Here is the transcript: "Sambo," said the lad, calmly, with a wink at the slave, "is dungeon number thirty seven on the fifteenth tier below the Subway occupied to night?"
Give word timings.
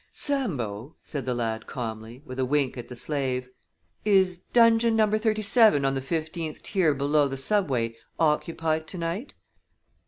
"Sambo," 0.11 0.95
said 1.03 1.27
the 1.27 1.33
lad, 1.35 1.67
calmly, 1.67 2.23
with 2.25 2.39
a 2.39 2.43
wink 2.43 2.75
at 2.75 2.87
the 2.87 2.95
slave, 2.95 3.47
"is 4.03 4.39
dungeon 4.51 4.95
number 4.95 5.19
thirty 5.19 5.43
seven 5.43 5.85
on 5.85 5.93
the 5.93 6.01
fifteenth 6.01 6.63
tier 6.63 6.95
below 6.95 7.27
the 7.27 7.37
Subway 7.37 7.95
occupied 8.17 8.87
to 8.87 8.97
night?" 8.97 9.35